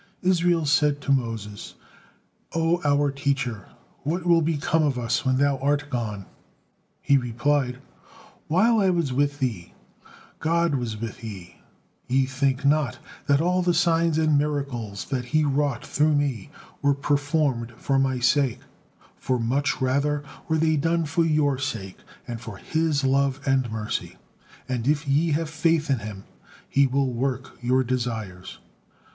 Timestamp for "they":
20.57-20.77